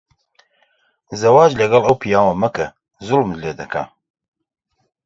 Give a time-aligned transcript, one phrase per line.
[1.21, 2.67] زەواج لەگەڵ ئەو پیاوە مەکە.
[3.05, 3.89] زوڵمت لێ دەکات.